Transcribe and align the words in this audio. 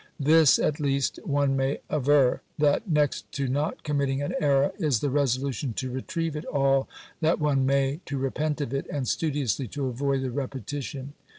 This, 0.19 0.57
at 0.57 0.79
least, 0.79 1.19
one 1.25 1.55
may 1.55 1.77
aver, 1.87 2.41
that 2.57 2.89
next 2.89 3.31
to 3.33 3.47
not 3.47 3.83
committing 3.83 4.19
an 4.23 4.33
error, 4.39 4.71
is 4.79 4.99
the 4.99 5.11
resolution 5.11 5.73
to 5.73 5.91
retrieve 5.91 6.35
it 6.35 6.43
all 6.45 6.89
that 7.19 7.39
one 7.39 7.67
may, 7.67 7.99
to 8.07 8.17
repent 8.17 8.61
of 8.61 8.73
it, 8.73 8.87
and 8.91 9.07
studiously 9.07 9.67
to 9.67 9.85
avoid 9.85 10.23
the 10.23 10.31
repetition. 10.31 11.13